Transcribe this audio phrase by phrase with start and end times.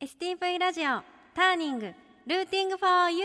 [0.00, 1.02] STV ラジオ
[1.34, 3.24] ターニングルーティングフォーユ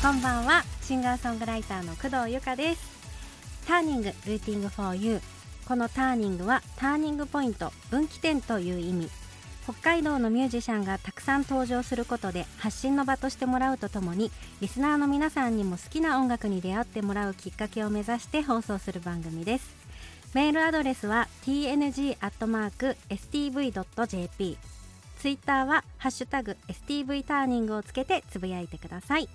[0.00, 3.66] こんばんはシンガーソングライターの工藤由香です。
[3.68, 5.20] ターニングルーティングフォーユー
[5.68, 9.10] このターニングはターニングポイント分岐点という意味。
[9.64, 14.30] 北海道のミュージシャンがたくさん登場することで発信の場としてもらうとともに
[14.62, 19.75] リスナーの皆さんにも好きな音楽に出会ってもらうきっかけを目指して放送する番組です。
[20.36, 22.18] メールアドレスは tng.stv.jp
[25.18, 29.30] ツイッターは「ハッシュタグ #stv ターニング」をつけてつぶやいてください。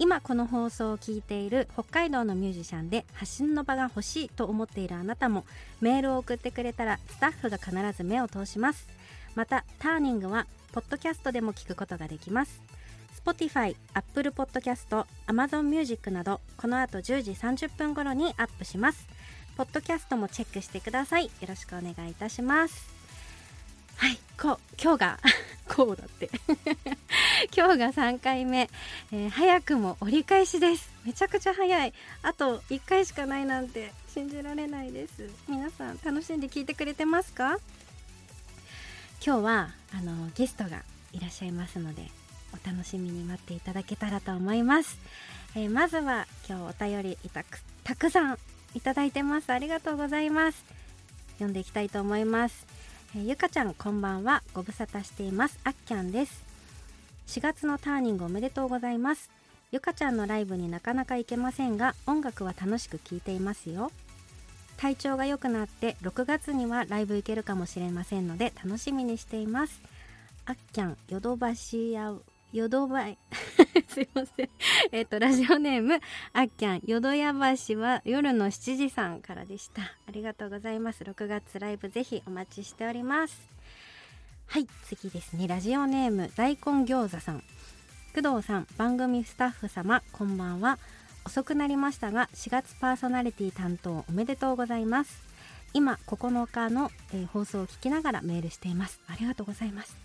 [0.00, 5.44] 今この放送を聞いている北海道のミュージシャンで発信の場が欲しいと思っているあなたも
[5.80, 8.88] メールを送ってくれたらスタッフが必ず目を通します。
[9.36, 12.60] またターニングはポッドキャストでも聞くことができます。
[13.24, 19.06] Spotify、Apple Podcast、Amazon Music などこの後10時30分頃にアップします。
[19.62, 21.26] ポッドキャストもチェックしてください。
[21.26, 22.92] よろしくお願いいたします。
[23.94, 25.18] はいこ今日が
[25.72, 26.28] こうだって。
[27.56, 28.68] 今日が3回目、
[29.12, 30.90] えー、早くも折り返しです。
[31.04, 31.94] めちゃくちゃ早い。
[32.22, 35.30] あと1回しかないなんて信じられないです。
[35.46, 37.60] 皆さん楽しんで聞いてくれてますか？
[39.24, 42.10] 今日はあのゲストがいらっしゃいますので
[42.52, 44.98] お楽しみに待っていただけたらと思います、
[45.54, 48.38] えー、まずは今日お便りいたくたくさん
[48.74, 49.50] いただいてます。
[49.50, 50.64] ありがとうございます。
[51.34, 52.66] 読んでいきたいと思います、
[53.16, 54.42] えー、ゆかちゃんこんばんは。
[54.54, 55.58] ご無沙汰しています。
[55.64, 56.42] あっきゃんです。
[57.28, 59.30] 4月のターニングおめでとうございます。
[59.70, 63.90] ゆかちゃんのライブになかなか行けませんが音楽は楽しく聴いていますよ。
[64.76, 69.80] 体調が良くなって6月にはライブ行けるかもしれませんので楽しみにしています。
[70.44, 72.12] あっきゃんヨドバシや
[72.52, 73.18] ヨドバイ
[73.88, 74.48] すいません。
[74.92, 76.00] えっ、とラジオネーム
[76.34, 76.82] あっきゃん。
[76.84, 79.82] 淀屋橋は夜の7時さんからでした。
[79.82, 81.02] ありがとうございます。
[81.02, 83.40] 6月ライブぜひお待ちしております。
[84.46, 85.48] はい次ですね。
[85.48, 87.42] ラジオネーム大根餃子さん。
[88.14, 90.78] 工藤さん番組スタッフ様こんばんは。
[91.24, 95.22] 遅くなりましたが4月パーソナリティ担当おめでとうございます。
[95.72, 99.00] 今9日の、えー、放送を聞きながらメールしています。
[99.06, 99.96] ありがとうございます、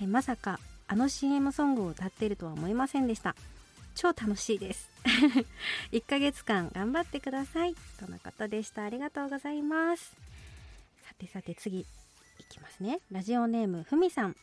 [0.00, 0.58] えー、まさか
[0.92, 3.36] あの CM ソングを歌っているとは思いませんでした。
[3.94, 4.90] 超楽しいです。
[5.92, 7.76] 1ヶ月間頑張ってください。
[8.00, 8.82] とのことでした。
[8.82, 10.16] ありがとうございます。
[11.06, 11.86] さてさて次い
[12.48, 12.98] きますね。
[13.12, 14.36] ラジオネームふみさん。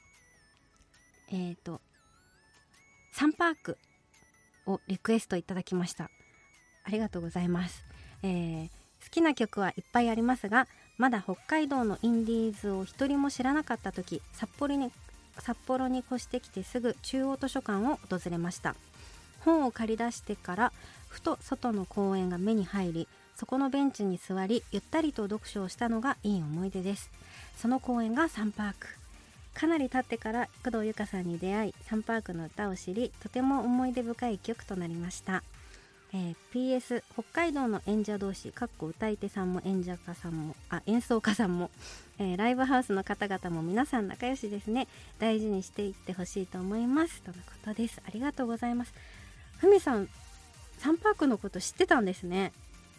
[1.31, 1.81] えっ、ー、と
[3.11, 3.77] サンパーク
[4.67, 6.09] をリクエストいただきました。
[6.85, 7.83] ありがとうございます、
[8.23, 8.69] えー、
[9.03, 14.91] 好きな曲はいっぱいありますがまだ北海道のインディーズを一人も知らなかった時札幌に
[15.39, 18.75] 札幌に越してきてすぐ中央図書館を訪れました。
[19.41, 20.73] 本を借り出してから
[21.07, 27.09] ふと外の公園が目に入りそこのベンチに座りゆったりと読書をしたのがいい思い出です。
[27.55, 28.87] その公園がサンパーク。
[29.53, 35.43] かなり経ってから工藤由香さんに出会いサンパークの歌を知りとても思い出深い曲となりました、
[36.13, 41.69] えー、PS 北海道の演者同士かっこ歌い手さんも演者家さんもあ演奏家さんも、
[42.17, 44.87] えー、ライブハウスの方々も皆さん仲良しですね。
[45.19, 47.21] 大事にしていってほしいと思います。
[47.23, 48.01] とのことです。
[48.07, 48.93] ありがとうございます。
[49.57, 50.07] ふみさん
[50.77, 52.53] サンパークのこと知ってたんですね。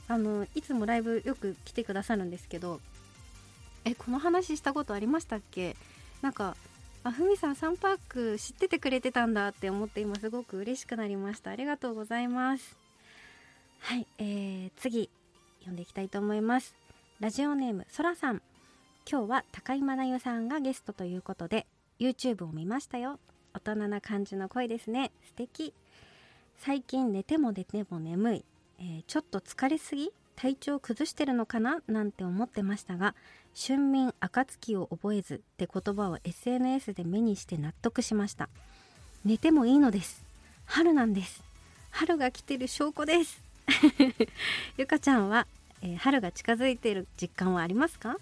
[0.07, 2.81] あのいつもライブよく来てくださるんですけど
[3.85, 5.77] えこの話したことありましたっけ？
[6.21, 6.57] なんか
[7.05, 11.51] あふみさんサンパーク知っててくれてたんだって思って今すごく嬉しくなりました。
[11.51, 12.88] ありがとうございます。
[13.89, 15.09] はい、えー、次
[15.61, 16.75] 読んでいきたいと思います。
[17.21, 18.43] ラジオネームそらさん。
[19.11, 21.67] 今日は高井真奈さんがゲストということで
[21.99, 23.19] YouTube を見ましたよ。
[23.55, 25.11] 大人な感じの声ですね。
[25.25, 25.73] 素敵。
[26.59, 28.45] 最近寝ても寝ても眠い、
[28.79, 30.13] えー、ちょっと疲れすぎ？
[30.37, 31.81] 体調崩してるのかな？
[31.87, 33.15] なんて思ってましたが
[33.57, 38.51] 春眠暁を覚えずって言葉を SNS で目にして納得しました。
[39.25, 40.27] 寝てもいいのです。
[40.67, 41.43] 春なんです。
[41.91, 43.48] 春が来てる証拠です。
[44.77, 45.47] ゆかちゃんは、
[45.83, 48.17] えー、春が近づいている実感はありますか？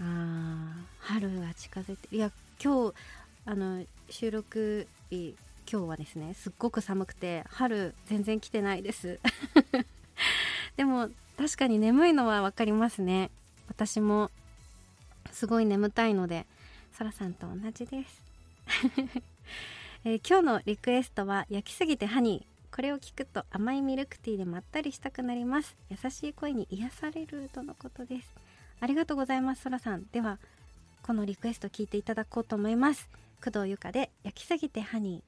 [0.00, 2.94] あ春が近づいていや今日
[3.46, 5.34] あの収録日
[5.70, 9.20] 今日はですねすっごく寒くて春全然来てないです。
[10.76, 13.30] でも確かに眠いのは分かりますね。
[13.68, 14.30] 私も
[15.32, 16.46] すごい眠たいので
[16.92, 18.22] そらさんと同じです、
[20.04, 25.76] えー、今日のリクエストは焼きすぎてハニーこれを聞くと甘いミルクティーでまったりしたくなります。
[25.88, 28.34] 優しい声に癒されるとのことです。
[28.80, 30.04] ありがとうございますそらさん。
[30.12, 30.38] では
[31.02, 33.08] このリクエスト聞いていただこうと思います。
[33.44, 35.22] 工藤由香で焼きすぎてハニ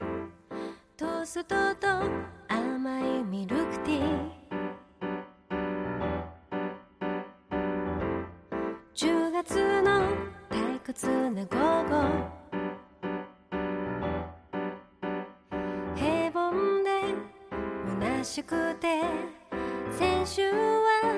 [0.00, 0.06] ー。
[0.96, 1.88] トーストと
[2.48, 4.30] 甘いミルクティー。
[8.94, 10.10] 10月の
[10.50, 11.56] 退屈な午
[11.88, 12.39] 後。
[18.20, 19.00] 虚しくて
[19.98, 21.14] 先週は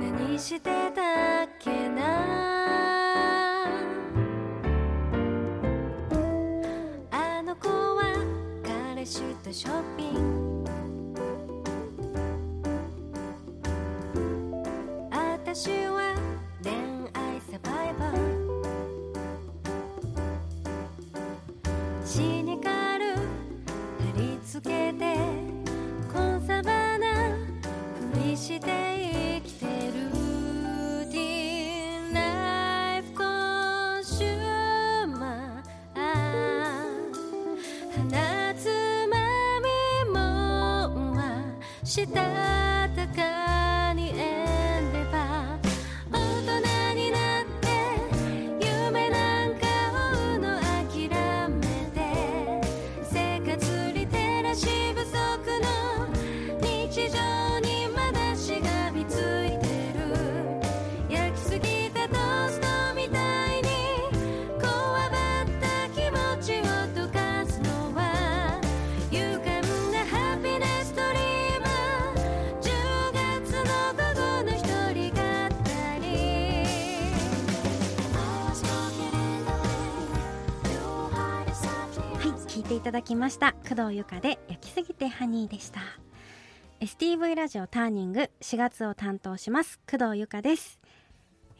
[0.00, 3.66] 何してたっけな。
[7.12, 8.02] あの子は
[8.64, 10.70] 彼氏とショッピング。
[15.12, 16.16] 私は
[16.64, 16.72] 恋
[17.12, 18.16] 愛サバイバー。
[22.04, 23.22] シニカル貼
[24.16, 25.53] り付けて。
[37.96, 38.68] 鼻つ
[39.08, 39.16] ま
[39.60, 41.44] みもんは
[41.84, 42.63] した
[82.24, 85.80] はい聞いていただきました工藤由香で焼きすぎてハニーでした
[86.80, 90.80] STV ラジオターニング4月を担当します工藤由香です、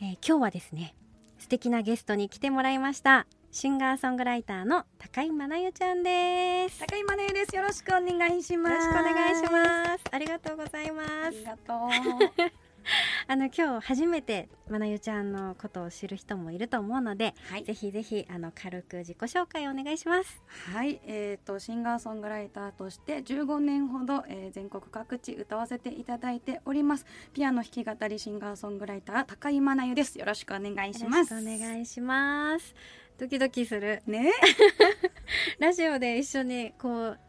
[0.01, 0.95] えー今日はですね
[1.39, 7.55] 素敵なゲストに来てもらいましたシンガーソングライターの高井真奈代ちゃんですよ高井真音です。
[7.57, 8.75] よろしくお願いします。
[8.75, 12.64] ろしくお願いしますありがとうございまあすりがとう。
[13.29, 17.65] あの今日初めて真奈代ちゃんのことを知る人もいると思うので、はい。
[17.65, 20.43] ぜひぜひあの軽く自己紹介をお願いします。
[20.73, 27.07] はい、えっ、とシンガーソングライターとして15年ほど、えー全国各地歌わせていただいております。
[27.33, 30.19] ピアノ弾き語りシンガーソングライター高井真奈代です。
[30.19, 31.35] よろしくお願いします。
[31.35, 32.75] よろしくお願いします。
[33.19, 34.03] ドキドキする。
[34.07, 34.33] ね、
[35.59, 37.21] ラジオで一緒にこう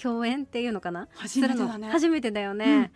[0.00, 1.08] 共演っていうのかな？
[1.14, 1.88] 初めてだね。
[1.90, 2.92] 初めてだよね、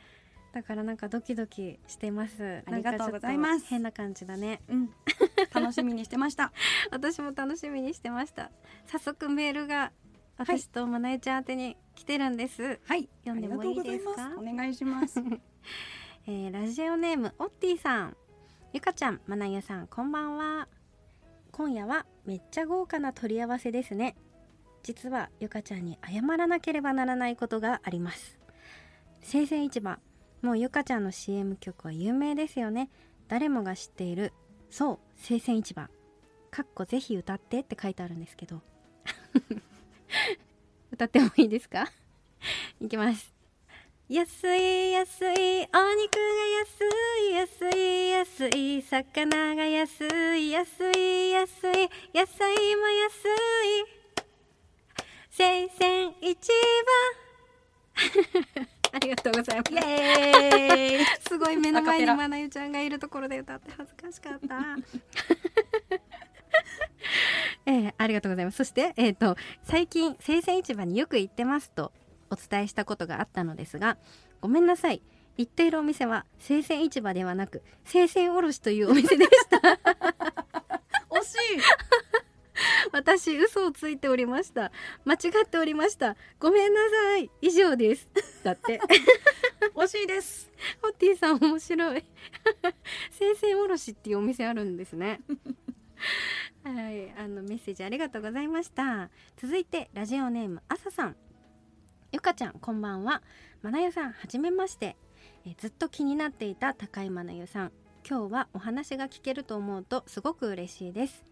[0.57, 2.63] だからなんかドキドキしてます。
[2.65, 3.65] ありがとうございます。
[3.65, 4.63] と変な感じだね。
[4.71, 4.91] うん、
[5.53, 6.51] 楽しみにしてました。
[6.91, 8.51] 私も楽しみにしてました。
[8.87, 9.93] 早速メールが
[10.39, 14.33] 私とまなえちゃん宛てに来てるんです、はい、読んでもいいですか？
[14.39, 15.21] お願いします。
[16.27, 18.17] えーラジオネームオッティさん。
[18.73, 20.69] ゆかちゃんまなゆさんこんばんは。
[21.53, 24.17] 今夜はめっちゃ豪華な取り合わせですね。
[24.83, 28.39] 実はゆかちゃんに謝らなければならないことがあります。
[29.21, 29.99] 生鮮市場
[30.47, 32.89] もうゆかちゃんの CM 曲は有名ですよね。
[33.27, 34.33] 誰もが知っている
[34.71, 35.89] そう生鮮市場
[36.53, 38.63] かっこぜひ歌ってって書いてあるんですけど。
[40.93, 41.91] 歌ってもいいですか？
[42.81, 43.35] いきます。
[44.09, 46.23] 安い安いお肉が
[46.61, 46.79] 安
[47.29, 50.07] い安い安い魚が安
[50.37, 53.85] い安い安い野菜も安い。
[55.29, 56.37] 生鮮市
[58.63, 58.67] 場
[58.97, 61.05] ありがとうございますイエーイ。
[61.29, 64.57] すごい目の前にまなゆちゃんがいるところで歌って恥ずかしかった。
[67.67, 68.57] えーありがとうございます。
[68.57, 71.93] そして、えっ、と、最近、生鮮市場によく行ってますと
[72.31, 73.99] お伝えしたことがあったのですが、
[74.41, 75.03] ごめんなさい。
[75.37, 79.59] 行っているお店は生鮮市場ではなく、生鮮卸というお店でした。
[81.11, 81.61] 惜しい。
[82.97, 84.73] 私、嘘をついておりました。
[85.05, 86.17] 間違っておりました。
[86.41, 87.31] ごめんなさい。
[87.43, 88.09] 以上です。
[88.43, 88.81] だって。
[89.77, 90.47] 惜しいです。
[90.81, 92.05] ホッティさん面白い
[93.11, 95.21] 生鮮おろしっていうお店あるんですね
[96.65, 101.17] はいあのメッセージありがとうございました続いてラジオネームあささん
[102.13, 103.23] ゆかちゃんこんばんは
[103.63, 104.97] まなゆさんはじめまして
[105.45, 107.73] えずっと気になっていた高井まなゆさん
[108.09, 111.25] 今日はお話が聞けると思うとすごく嬉しいです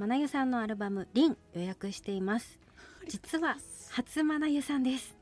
[0.00, 2.58] まなゆさんのアルバム「リン」予約しています。
[3.06, 3.58] 実は
[3.90, 5.14] 初まなゆさんです。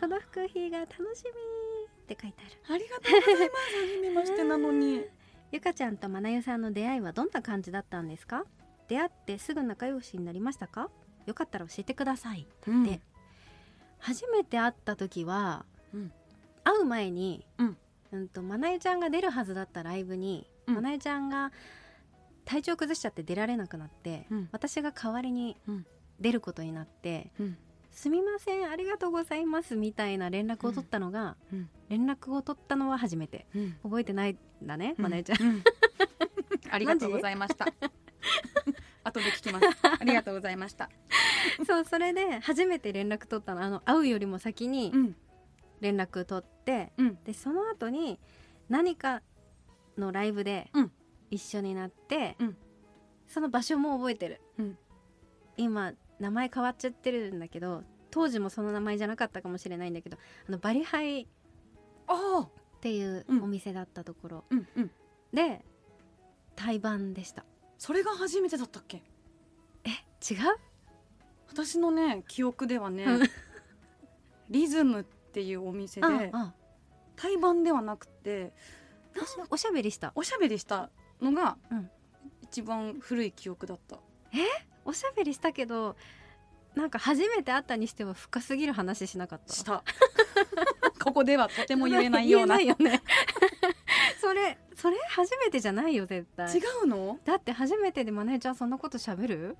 [0.00, 2.74] 届く日が楽しみって書いてある。
[2.74, 3.60] ありがとうございます。
[3.92, 5.04] 初めましてなのに。
[5.52, 8.46] ゆかちゃんとまなゆさんの出会いはどんな感じだったんですか？
[8.88, 10.88] 出会ってすぐ仲良しになりましたか？
[11.26, 12.82] よかったら教えてくださいうん。
[12.82, 13.02] で
[13.98, 16.10] 初めて会った時は、うん。
[16.64, 17.76] 会う前に、うん。
[18.12, 20.74] うんとまなゆちゃんが出るはずだったライブに、うん。
[20.76, 21.52] まなゆちゃんが
[22.44, 24.48] 体調崩しちゃって出られなくなって、うん。
[24.52, 25.86] 私が代わりにうん。
[26.20, 27.58] 出ることになってうん
[27.90, 31.68] 「すみませんありがとうございます」みたいな連絡を取ったのが、うん。
[31.88, 33.46] 連絡を取ったのは初めて。
[33.54, 33.76] うん。
[33.82, 35.62] 覚えてないんだね、まなゆちゃんうん。
[36.70, 37.66] ありがとうございました。
[39.04, 39.66] 後で聞きます。
[39.82, 40.88] ありがとうございました。
[41.66, 43.62] そうそれで初めて連絡取ったの。
[43.62, 45.16] あの会うよりも先にうん。
[45.80, 47.18] 連絡取って、うん。
[47.24, 48.18] でその後に
[48.68, 49.22] 何か
[49.98, 50.92] のライブでうん
[51.34, 52.56] 一緒になって、うん。
[53.26, 54.78] その場所も覚えてる、うん。
[55.56, 61.26] 今名前変わっちゃってるんだけど当時もその名前じゃなかったかもしれないんだけどあのバリハイっ
[62.80, 63.42] ていううん。
[63.42, 64.90] お店だったところ、うんうん。
[65.32, 65.64] で
[66.54, 67.44] 対バンでした。
[67.78, 69.02] それが初めてだったっけ？
[69.84, 70.38] え違う？
[71.48, 73.28] 私のね記憶ではね、うん。
[74.50, 76.32] リズムっていうお店で
[77.16, 78.52] 対バンではなくて
[79.16, 80.12] おしおしゃべりした。
[80.14, 81.90] おしゃべりしたのがうん。
[82.42, 83.98] 一番古い記憶だった、
[84.84, 85.96] おしゃべりしたけど
[86.76, 89.52] なんか初めて会ったにしては深すぎる話しなかった？
[89.52, 89.82] した。
[91.02, 92.58] ここではとても言えないような。
[92.58, 93.02] 言えないよね。
[94.20, 96.56] それそれ初めてじゃないよ絶対。
[96.56, 97.18] 違うの？
[97.24, 99.56] だって初めてでマネーちゃんそんなことしゃべる？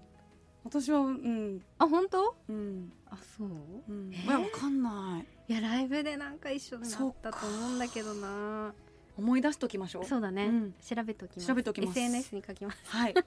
[0.65, 1.63] 私はうん。
[1.79, 2.37] あ本当？
[2.49, 2.93] うん。
[3.11, 3.49] あそう？
[3.49, 3.51] う
[3.93, 4.17] ん、え？
[4.19, 5.53] ーいやわかんない。
[5.53, 8.73] いやライブでなんか一緒になったと思うんだけどな
[9.17, 10.05] 思い出しときましょう。
[10.05, 10.75] そうだね、うん。
[10.85, 11.47] 調べときます。
[11.47, 11.99] 調べときます。
[11.99, 12.79] SNS に書きます。
[12.87, 13.15] はい。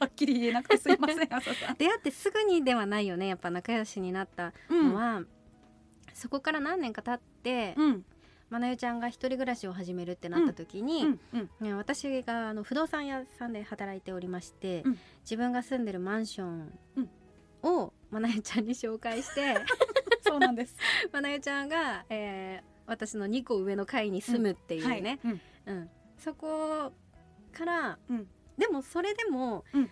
[0.00, 1.28] はっきり言えなくてすいません
[1.78, 4.88] 出会ってすぐにではないよねやっぱ仲良しになったうん。
[4.88, 5.22] のは、
[6.12, 8.04] そこから何年か経って、うん。
[8.48, 11.20] まなゆちゃんが一人暮らしを始めるってなった時に、うん。
[11.34, 11.50] うん。
[11.60, 14.98] ね私があの不動産屋さんで働いておりまして、うん。
[15.22, 17.10] 自分が住んでるマンションうん。
[17.62, 19.54] をまなゆちゃんに紹介して
[20.26, 20.74] そうなんです。
[21.12, 25.32] まなゆちゃんが、えー私の2個上の階に住むっていうね、はい。
[25.66, 25.74] うん。
[25.74, 25.90] うん。
[26.18, 26.92] そこ
[27.52, 28.26] から、うん。
[28.58, 29.90] でもそれでも、うん。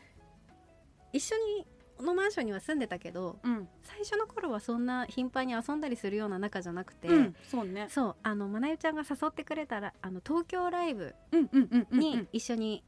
[1.12, 1.64] 一緒に
[1.96, 3.68] このマンションには住んでたけどうん。
[3.82, 7.36] 最初の頃はそんな頻繁に遊んだりするような仲じゃなくて、うん。
[7.48, 7.86] そうね。
[7.88, 12.82] そうあのまなゆちゃんが誘ってくれたらあの東京ライブうんうんうんうんに一緒に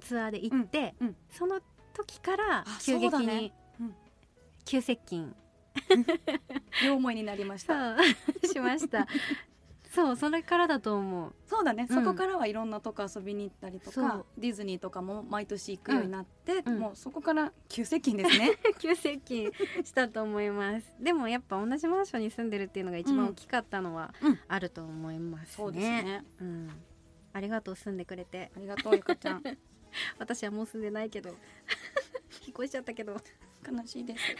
[0.00, 1.16] ツアーで行って、うんうん。
[1.30, 1.60] その
[1.92, 3.52] 時からあ急激に、ね。
[3.78, 3.94] うん。
[4.64, 5.36] 急接近。
[6.84, 7.96] 両思いになりました。
[8.44, 9.06] しました
[9.90, 11.32] そうそれからだと思う。
[11.46, 12.04] そうだね、うん。
[12.04, 16.78] そこからはいろんなとこ遊びに行ったりとかディズニーとかも毎年行くようになって、うん。
[16.78, 18.52] もうそこから急接近ですね。
[18.78, 19.50] 急接近
[19.82, 20.92] したと思います。
[21.00, 24.38] でもやっぱ同じマンションに住んでるっていうのが一番大きかったのはうん。
[24.46, 26.24] あると思いますね、そうですね。
[26.40, 26.70] うん、
[27.32, 28.52] ありがとう住んでくれて。
[28.56, 29.42] ありがとうゆかちゃん。
[30.20, 31.30] 私はもう住んでないけど。
[32.46, 33.16] 引っ越しちゃったけど。
[33.68, 34.22] 悲しいです。
[34.30, 34.34] い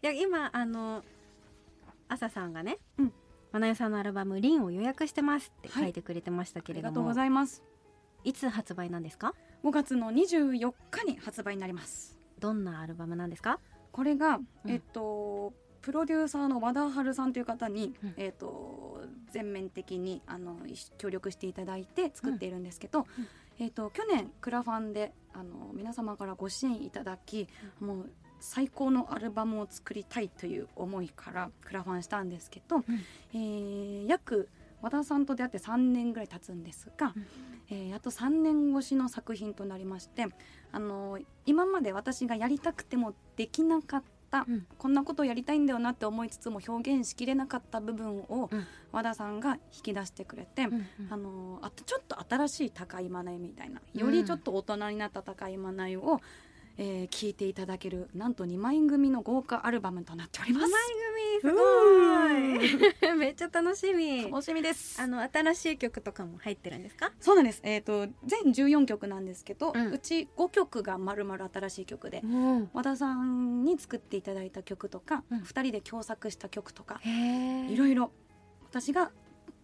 [0.00, 1.04] や今あの
[2.08, 3.12] 朝さんがね、うん
[3.54, 7.62] まなゆさんのアルバム「リン」を予約してますって書いてくれてましたあけれども、りがとうございます。
[8.24, 9.32] いつ発売なんですか
[9.62, 12.18] ？5月の24日に発売になります。
[12.40, 13.60] どんなアルバムなんですか？
[13.92, 14.70] これが、うん。
[14.70, 18.14] えっとプロデューサーの和田春さんという方に、うん。
[18.16, 23.06] えっと全面的にあの一協力していただいて作っているんですけど、うん。
[23.60, 27.46] えっと去年クラファンであの皆様からご支援いただき、
[27.78, 28.10] もう
[28.44, 32.84] 最高のアルバムを作りたいという思いからクラファンしたんですけど、
[33.32, 34.48] えー約
[34.82, 37.26] 和田さんと出会って3年ぐらい経つんですが、うん。
[37.70, 40.26] えーやっと3年越しの作品となりまして
[40.72, 44.66] あの今まで私がやりたくてもできなかった、うん。
[44.76, 48.66] こんなことをやりたいんだよなって思いつつも表現しきれなかった部分をうん。
[48.92, 50.86] 和田さんが引き出してくれて、うんうん。
[51.08, 56.20] あのあとちょっと新しい高いまなみたいなよりちょっと大人になった高いまなを、
[56.76, 60.72] えー聞いていただけるなんと2枚組の豪華アルバムとなっております。
[61.40, 63.14] すごい。
[63.16, 64.24] めっちゃ楽しみ。
[64.24, 65.00] 楽しみです。
[65.00, 67.12] あの新しい曲とかも入ってるんですか？
[67.20, 67.60] そうなんです。
[67.62, 72.70] えっ、と全14曲なんですけど、ううんち5曲がまるまる新しい曲で、うん。
[72.72, 75.38] 和田さんに作っていただいた曲とか、うん。
[75.42, 78.10] 2人で共作した曲とか、いろいろ
[78.70, 79.12] 私が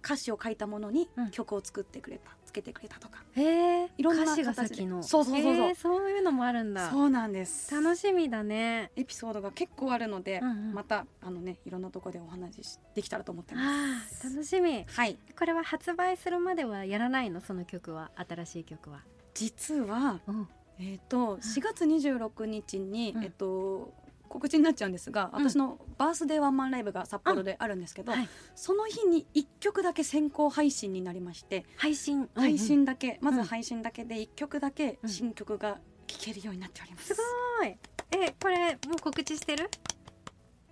[0.04, 1.30] 歌詞を書いたものにうん。
[1.30, 5.02] 曲を作ってくれた、つけてくれたとか、へえいろんな歌詞が先の。
[5.02, 5.74] そうそうそうそう。
[5.74, 6.90] そういうのもあるんだ。
[6.90, 7.72] そうなんです。
[7.74, 8.90] 楽しみだね。
[8.96, 10.74] エピソードが結構あるので、うんうん。
[10.74, 14.26] またあのねいろんなところでお話しできたらと思ってまあす。
[14.26, 14.84] ー楽しみ。
[14.86, 17.40] はい、これは発売するまではやらないの？
[17.40, 18.10] その曲は？
[18.28, 19.02] 新しい曲は？
[19.34, 20.48] 実はうん。
[20.78, 23.24] えっ、と4月26日に、うん。
[23.24, 23.92] えっと
[24.30, 25.44] 告知になっちゃうんですが、うん。
[25.46, 28.28] 私のバースデーワンマンライブが札幌であるんですけど、はい。
[28.54, 32.30] その日に1曲だけ先行配信になりまして、配信。
[32.34, 33.36] 配信だけ、まうん。
[33.36, 35.08] ず配信だけで1曲だけうん。
[35.10, 37.14] 新曲が聴けるようになっております。
[37.14, 37.20] す
[37.58, 37.76] ごい。
[38.12, 39.68] えこれもう告知してる？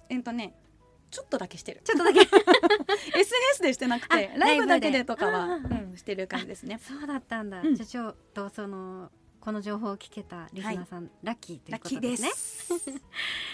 [0.08, 0.54] えっとね
[1.10, 1.80] ちょっとだけしてる。
[1.84, 2.20] ちょっとだけ。
[3.18, 6.78] SNS でしてなくてあライブだけででとかは、うんしてる感じですね。
[6.80, 7.74] そうだったんだ、うん。
[7.74, 9.10] じゃあちょっとその
[9.40, 12.66] この情報を聞けたリスナーさん、ラッキーというラッキーでことです。
[12.66, 12.90] す。
[12.90, 13.00] ね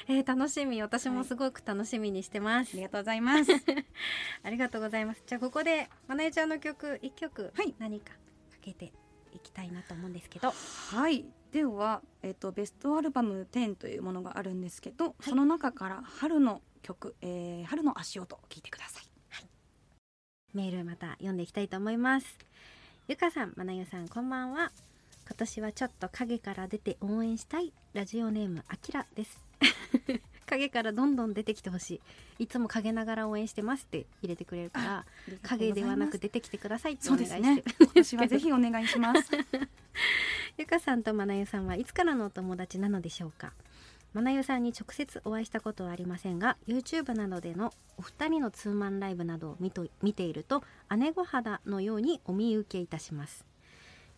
[0.09, 0.81] えー楽しみ。
[0.83, 3.53] 私もすごく楽しみにしてます、ありがとうございます。
[4.43, 5.23] ありがとうございます。
[5.26, 7.75] じゃあここでまなえちゃんの曲一曲、はい。
[7.79, 8.19] 何かか
[8.61, 8.93] けて
[9.33, 10.53] いきたいなと思うんですけど。
[10.53, 11.25] はい。
[11.53, 19.05] では、えっとベストアルバム10というものがあるんですけど、その中から春の曲、えー、春の足音を聞いてください。
[20.55, 22.38] メールまた読んでいきたいと思います。
[23.09, 24.73] ゆかさんまなゆさんこんばんは
[25.26, 27.73] 今年はちょっと影から出て応援したい。
[27.95, 29.45] ラジオネームあきらです。
[30.47, 32.00] 影からどんどん出てきてほし
[32.38, 32.45] い。
[32.45, 35.07] いつも陰ながら応援してますって入れてくれるから
[35.43, 37.37] 影ではなく出てきてくださいってお願いして。
[37.38, 37.75] るそうですね。
[37.81, 39.31] 今年はぜひお願いします。
[40.59, 43.52] ゆかさんとまなゆさんはいつからのお友達なのでしょうか？
[44.12, 50.62] まなゆさんに直接お会いしたことはありませんが YouTube などでのお二人のツーマンライブなどを見と見ていると
[50.97, 53.45] 姉御肌のようにお見受けいたします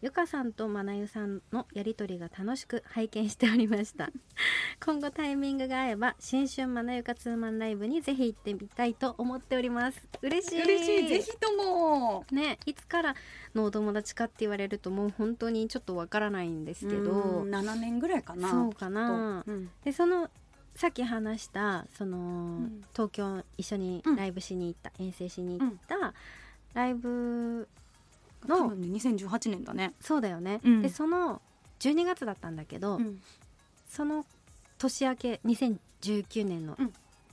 [0.02, 4.10] ゆかさんとまなゆさんのやりとりが楽しく拝見しておりました。
[4.84, 10.06] 今後タイミングが合えば新春まなゆかツーマンライブにぜひ行ってみたいと思っております。
[10.20, 10.62] 嬉しい。
[10.62, 11.08] 嬉しい。
[11.08, 12.26] ぜひとも。
[12.30, 13.14] ねいつから
[13.54, 17.12] のお友達かって言われるともう本当にちょっとわからないんですけうど
[17.44, 19.44] ん7年ぐらいかなそうかな。
[19.46, 19.70] うん。
[19.82, 20.30] でその
[20.74, 22.84] さっき話したその、ん。
[22.92, 24.16] 東京一緒にうん。
[24.16, 26.12] ライブしに行った、遠征しに行った
[26.74, 27.66] ライブ
[28.46, 29.94] の、ね2018年だね。
[30.00, 30.82] そうだよね、うん。
[30.82, 31.40] でその
[31.80, 33.20] 12月だったんだけど、うん。
[33.88, 34.24] その
[34.78, 36.92] 年明け2019年のうん。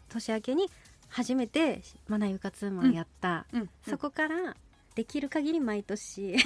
[0.10, 0.70] 年明けに
[1.10, 3.70] 初めて「マナユカツーマン」やった、うん。
[3.88, 4.56] そこから
[4.96, 6.38] できる限り毎年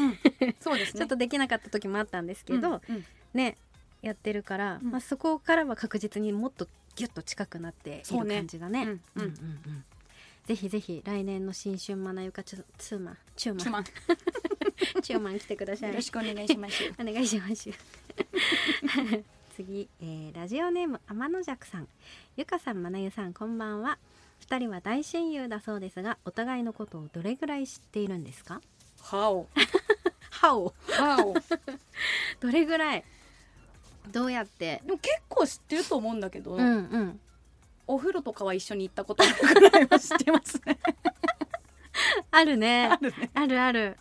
[0.60, 1.00] そうですね。
[1.00, 2.82] ちょっとできなかった時もあったんですけど、
[3.34, 3.58] ね
[4.02, 4.92] やってるから、うん。
[4.92, 8.84] まあ、そこからは確実にもっとギュッと近くなっている感じがね。
[8.84, 8.90] うん。
[8.90, 9.02] うん。
[9.16, 9.86] うんうんうん
[10.48, 13.18] ぜひぜひ来年の新春マナユカツツーマン。
[13.36, 13.84] チューマン。
[15.04, 15.90] チュ ーマン来てください。
[15.90, 16.76] よろしくお願いします。
[17.00, 17.70] お願いします。
[19.56, 21.88] 次、えーラジオネーム天の弱さん。
[22.38, 23.98] ゆかさんまなゆさんこんばんは。
[24.40, 28.62] 二人は大親友だそうですがお互いのことをどれぐらい知っているんですか？
[29.02, 29.50] はお。
[30.30, 30.74] はお。
[30.92, 31.34] はお。
[32.40, 33.04] どれぐらい？
[34.14, 34.82] どうやって？
[34.86, 37.20] でも結構知ってると思うんだけど、うんうん
[37.88, 40.78] お風呂とかは一緒に行ったことあるぐらいは知ってますね。
[42.32, 42.88] あるね。
[42.92, 43.30] あるね。
[43.34, 43.98] あるある。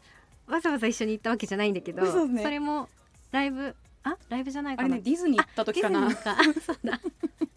[0.46, 2.48] わざわざ一緒に行ったわけじゃないんだけどそうね。
[2.48, 2.88] れも
[3.32, 4.16] ライブあ？
[4.28, 6.10] ライブじゃないあれかなねディズニー行った時かな。
[6.10, 7.00] そうだ。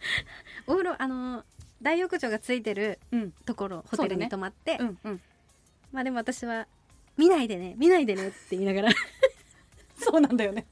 [0.67, 1.43] お風呂あの
[1.81, 3.31] 大浴場がついてるうん。
[3.45, 5.21] ところホテルに泊まって、うんうん。
[5.91, 6.67] まあでも私は
[7.17, 8.89] 見ないでね見ないでねって言いながら。
[9.97, 10.65] そうなんだよね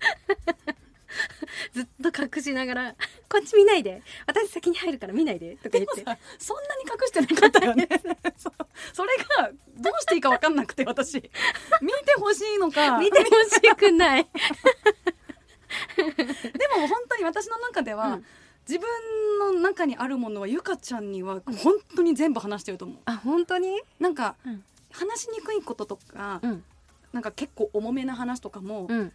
[1.74, 2.96] ずっと隠しながら
[3.30, 4.02] こっち見ないで。
[4.26, 5.56] 私先に入るから見ないで。
[5.58, 6.04] とか言って。
[6.38, 7.88] そんなに隠してなかったよね。
[8.38, 8.54] そう。
[8.94, 11.16] それがどうしていいか分かんなくて私。
[11.82, 12.98] 見てほしいのか。
[12.98, 14.28] 見てほしくない。
[15.98, 18.26] でも本当に私の中では、うん。
[18.68, 22.98] 自分の中にあるものはゆかちゃんには本当に全部話してると思う。
[23.06, 23.82] あ本当に？
[24.00, 24.64] なんか、うん。
[24.92, 26.64] 話しにくいこととか、うん。
[27.14, 29.14] なんか結構重めな話とかも、うん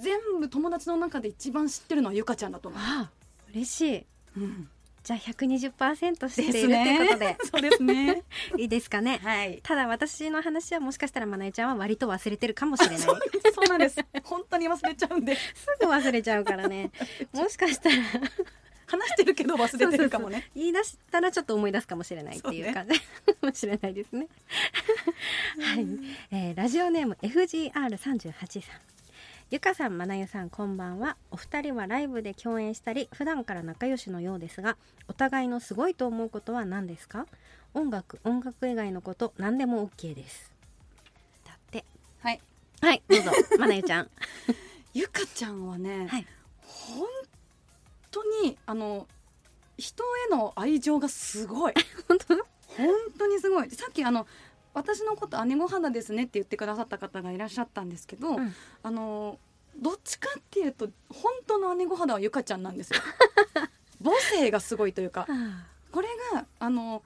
[0.00, 3.10] 全部友達の中で一番知ってるのはゆかちゃんだと思う、あ
[3.52, 4.06] 嬉しい。
[4.36, 4.68] うん。
[5.02, 7.36] じゃあ120%知っているということで。
[7.50, 8.22] そうですね。
[8.58, 9.18] いいですかね。
[9.22, 9.60] はい。
[9.62, 12.98] ただ私の話はもしかしたらまなえちゃんは割と忘れてるかもしれない。
[12.98, 13.98] すそうなんです。
[14.24, 15.36] 本当に忘れちゃうんで。
[15.80, 16.90] ぐ忘れちゃうからね。
[17.32, 17.96] もしかしたら。
[18.86, 20.50] 話してるけど忘れてるかもね。
[20.54, 22.98] 言い出したらちょっと思い出すかもしれないっていう感じ。
[22.98, 23.06] か
[23.40, 24.26] もしれないですね。
[25.60, 25.86] はい、
[26.32, 28.80] えーラジオネーム FGR38 さん
[29.50, 31.16] ゆかさんまなゆさんこんばんは。
[31.32, 34.76] お二人はライブで共演したり普段から仲良しのようですが
[35.08, 37.26] お互いのすごいと思うことは何ですか？
[37.74, 40.52] 音楽音楽以外のこと何でも OK です。
[41.44, 41.84] だって。
[42.20, 42.40] はい。
[42.80, 43.32] はいどうぞ。
[43.58, 44.10] まなゆちゃん。
[44.94, 46.26] ゆかちゃんはね、はい。
[46.62, 47.08] 本
[48.12, 49.08] 当にあの
[49.78, 51.74] 人への愛情がすごい。
[52.06, 53.70] 本当本当にすごい。
[53.70, 54.28] さっきあの
[54.74, 58.54] 私のこと姉御肌ですねって言ってくださった方がいらっしゃったんですけど、うん。
[58.82, 59.38] あの
[59.78, 63.00] どっちかっていうと本当の姉御肌はゆかちゃんなんですよ。
[64.02, 67.02] 母性がすごいというかあこれがあの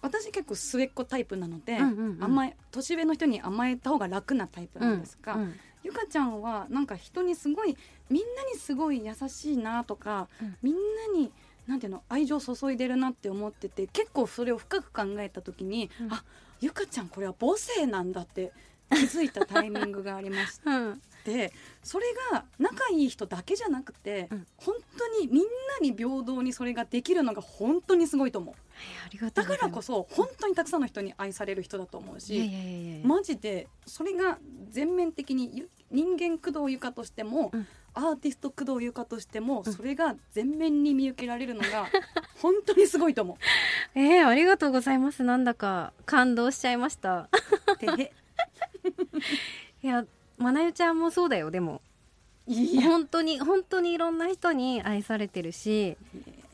[0.00, 2.24] 私結構末っ子タイプなので、うんうんうん。
[2.24, 5.54] 甘え年上の人に甘えた方が楽なタイプなんですが、うんうん。
[5.82, 7.76] ゆかちゃんはなんか人にすごい
[8.10, 10.56] みんなにすごい優しいなとか、うん。
[10.62, 10.80] みんな
[11.18, 11.32] に
[11.66, 16.12] なんていうの愛情注いでるなって思ってて結構それを深く考えた時に、うん。
[16.12, 16.22] あ
[16.60, 18.52] ゆかちゃんこれは母性なんだって
[18.90, 21.02] 気づいたタイミングがありましうん。
[21.24, 24.46] てそれが仲いい人だけじゃなくて、うん。
[24.56, 25.48] 本当にみんな
[25.80, 29.30] に平等にそれができるのが本当にすごいと思う。
[29.32, 33.00] だからこそ本当にたくさんの人に愛される人だと思うし。
[33.04, 34.38] マジでそれが
[34.70, 37.66] 全面的にゆ人間工藤由香としても、うん。
[37.96, 39.72] アーティスト工藤由香としても、うん。
[39.72, 41.88] それが全面に見受けられるのが
[42.42, 43.38] 本当にすごいと思
[43.94, 45.22] えー、ありがとうございます。
[45.22, 47.28] なんだか感動しちゃいました。
[49.82, 50.04] いや
[50.36, 51.80] まなゆちゃんもそうだよでも。
[52.82, 55.96] 本当に本当にいろんな人に愛されてるし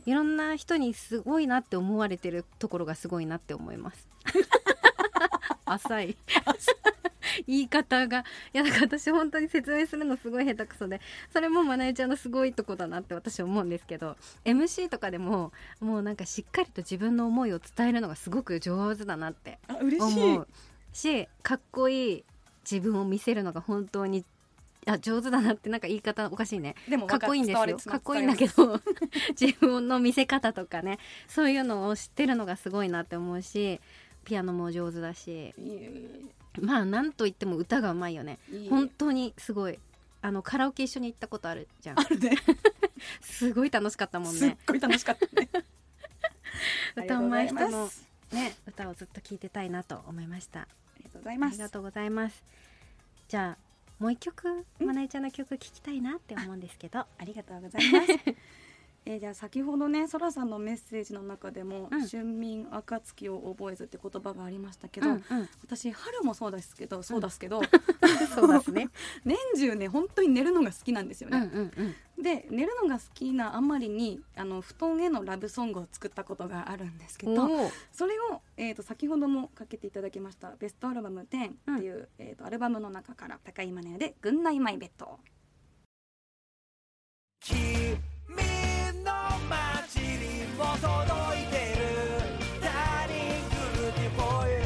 [0.06, 4.08] いろんな人にすごいなって思われてるところがすごいなって思います。
[5.64, 6.16] 浅い
[7.46, 8.24] 言い方が。
[8.52, 11.00] いやだから私本当に説明するのすごい下手くそで。
[11.32, 20.22] それもまなゆちゃんのすごいとこだなって私思うんですけど MC とかでももうなんかしっかりと自分の思いを伝えるのがすごく上手だなってあ嬉しい。
[20.22, 20.48] 思う
[20.92, 22.24] しかっこいい
[22.70, 24.24] 自分を見せるのが本当に
[24.86, 26.74] あ上手だなってなんか言い方おかしいね。
[26.88, 27.78] でもかっこいいんですよ。
[27.78, 28.80] かっこいいんだけど
[29.38, 30.98] 自分の見せ方とかね。
[31.28, 33.80] そういうのを知ってるのがすごいなって思うし
[34.24, 35.54] ピアノも上手だし
[36.64, 38.38] まあなんといっても歌がうまいよね。
[38.68, 39.78] 本当にすごい。
[40.22, 42.00] あのカラオケ一緒に行ったことあるじゃん。
[42.00, 42.36] あるね。
[43.22, 45.48] すごい楽しかったもんすっねごい楽しかったね。
[46.96, 47.90] 歌うまい人の
[48.32, 50.60] ね歌をずっと聴いてたいなと思いました。
[50.60, 50.68] あ
[50.98, 51.50] りがとうございます。
[51.50, 52.42] ありがとうございます。
[53.28, 54.86] じゃあもう一曲うん。
[54.86, 57.00] まなえちゃんの曲聴きたいなって思うんですけど。
[57.00, 58.12] ありがとうございます。
[59.06, 62.06] えー、じゃあ先ほどねそらさんのメッセージの中でも「うん。
[62.06, 65.22] 春眠暁を覚えず」って言葉がありましたけど、うんうん。
[65.62, 67.60] 私春もそうですけどそうですけど、
[68.34, 68.88] そうですね。
[69.24, 71.50] 年中ね本当に寝るのが好きなんですようんね。
[71.52, 72.22] うんうん。
[72.22, 77.48] で寝るのが好きなあまりにあの布団へのラブソングを作ったことがあるんですけど
[77.92, 85.18] それを、えー、と先ほどもかけていただきました「ベストアルバム10」っていう、えー、とアルバムの中から高いマネアで「グンナイマイベッド」。
[90.60, 91.86] も届いてる
[92.60, 94.60] ダーリングルティフォーユ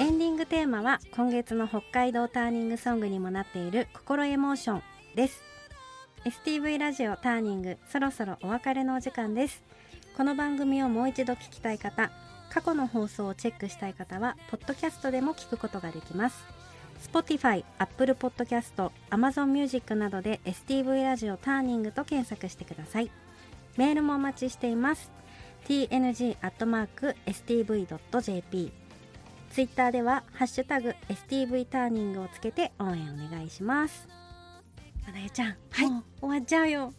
[0.00, 4.82] エンディングテーマは今月の北海道ターニングソングにもなっている心エモーション
[5.14, 5.40] です。
[6.24, 9.62] STV ラジオターニングそろそろお別れのお時間です。
[10.16, 12.10] この番組をもう一度聞きたい方
[12.50, 16.44] 過去の放送をチェックしたい方はポッドキャストでも聞くことができます。
[17.10, 23.10] Spotify、Apple Podcast、Amazon Music などで STV ラジオターニングと検索してください。
[23.78, 25.10] メールもお待ちしています。
[25.66, 26.42] Tng.stv.jp
[29.50, 34.06] ツイッターでは「ハッシュタグ #STV ターニング」をつけて応援お願いします。
[35.06, 35.90] まなゆちゃん、はい。
[35.90, 36.82] もう終わっちゃうよ。
[36.84, 36.92] は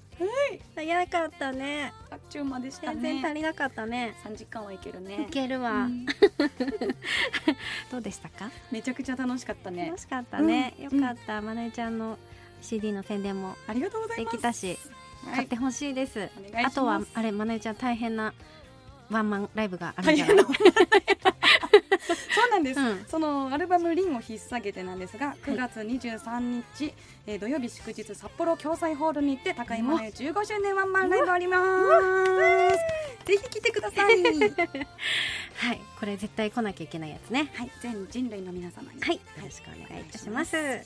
[0.52, 0.60] い。
[0.76, 1.94] 早かったね
[2.34, 3.22] あっちゅう間でした全ね。
[3.22, 4.16] 然足りなかったね。
[4.24, 5.28] 3時間はいけるね。
[5.30, 6.06] いけるわ、うん。
[7.92, 8.50] どうでしたか？
[8.72, 9.86] めちゃくちゃ楽しかったね。
[9.86, 11.00] 楽しかったね、うん。
[11.00, 12.18] よかった、まなゆちゃんの
[12.62, 14.38] CD の宣伝もありがとうございでます。
[14.38, 14.80] きたし、
[15.26, 15.36] はい。
[15.36, 16.28] 買ってほしいです、
[16.66, 18.34] あとはあれまなゆちゃん大変な
[19.12, 20.36] ワンマンライブがあるんじゃない
[22.34, 23.06] そうなんです、うん。
[23.08, 26.94] そのアルバム「リン」を引っ提げてなんですが9月23日、
[27.28, 31.58] えー土曜日祝日札幌共済ホールにて高いマネ15周年ワンマンライブありま
[32.72, 32.78] す。
[33.26, 34.24] ぜひ来てください。
[34.24, 34.40] はい。
[35.56, 37.50] はいこれ絶対来なきゃいけないやつね。
[37.82, 39.02] 全人類の皆様に。
[39.02, 40.58] はい、よろしくお願いいたします。
[40.58, 40.84] 今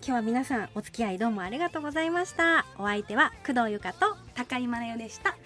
[0.00, 2.66] 日は皆さんお付き合いどうもありがとうございました。
[2.78, 5.36] お相手は工藤由香と高いマネでした。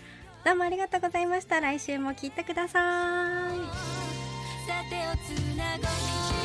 [0.44, 1.60] どうもありがとうございました。
[1.60, 3.50] 来週も聞いてくださ
[4.00, 4.03] い。
[4.66, 6.43] さ手をつなごう